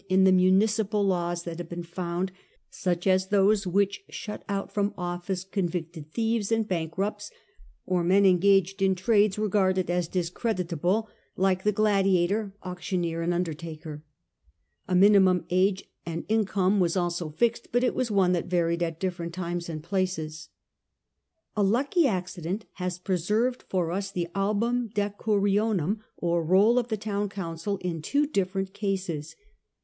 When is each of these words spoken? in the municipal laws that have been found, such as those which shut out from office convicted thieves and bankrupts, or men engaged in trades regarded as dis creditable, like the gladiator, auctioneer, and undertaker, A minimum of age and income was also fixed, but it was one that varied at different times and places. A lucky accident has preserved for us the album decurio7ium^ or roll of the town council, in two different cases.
in 0.09 0.23
the 0.23 0.31
municipal 0.31 1.03
laws 1.05 1.43
that 1.43 1.59
have 1.59 1.69
been 1.69 1.83
found, 1.83 2.31
such 2.71 3.05
as 3.05 3.27
those 3.27 3.67
which 3.67 4.03
shut 4.09 4.43
out 4.49 4.71
from 4.73 4.95
office 4.97 5.43
convicted 5.43 6.11
thieves 6.11 6.51
and 6.51 6.67
bankrupts, 6.67 7.29
or 7.85 8.03
men 8.03 8.25
engaged 8.25 8.81
in 8.81 8.95
trades 8.95 9.37
regarded 9.37 9.91
as 9.91 10.07
dis 10.07 10.31
creditable, 10.31 11.07
like 11.35 11.63
the 11.63 11.71
gladiator, 11.71 12.51
auctioneer, 12.63 13.21
and 13.21 13.31
undertaker, 13.31 14.03
A 14.87 14.95
minimum 14.95 15.41
of 15.41 15.45
age 15.51 15.83
and 16.03 16.25
income 16.27 16.79
was 16.79 16.97
also 16.97 17.29
fixed, 17.29 17.67
but 17.71 17.83
it 17.83 17.93
was 17.93 18.09
one 18.09 18.31
that 18.31 18.47
varied 18.47 18.81
at 18.81 18.99
different 18.99 19.35
times 19.35 19.69
and 19.69 19.83
places. 19.83 20.49
A 21.55 21.61
lucky 21.61 22.07
accident 22.07 22.65
has 22.81 22.97
preserved 22.97 23.61
for 23.69 23.91
us 23.91 24.09
the 24.09 24.27
album 24.33 24.89
decurio7ium^ 24.95 25.99
or 26.17 26.43
roll 26.43 26.79
of 26.79 26.87
the 26.87 26.97
town 26.97 27.29
council, 27.29 27.77
in 27.83 28.01
two 28.01 28.25
different 28.25 28.73
cases. 28.73 29.35